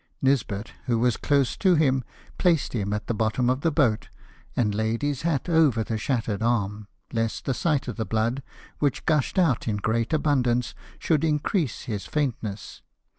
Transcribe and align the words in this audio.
Nisbet, 0.19 0.73
who 0.85 0.97
was 0.97 1.15
close 1.15 1.55
to 1.57 1.75
him, 1.75 2.03
placed 2.39 2.73
him 2.73 2.91
at 2.91 3.05
the 3.05 3.13
bottom 3.13 3.51
of 3.51 3.61
the 3.61 3.69
boat, 3.69 4.09
and 4.55 4.73
laid 4.73 5.03
his 5.03 5.21
hat 5.21 5.47
over 5.47 5.83
the 5.83 5.99
shattered 5.99 6.41
arm, 6.41 6.87
lest 7.13 7.45
the 7.45 7.53
sight 7.53 7.87
of 7.87 7.97
the 7.97 8.03
blood, 8.05 8.41
which 8.79 9.05
gushed 9.05 9.37
out 9.37 9.67
in 9.67 9.77
great 9.77 10.11
abundance, 10.11 10.73
should 10.97 11.23
increase 11.23 11.83
his 11.83 12.07
faintness. 12.07 12.81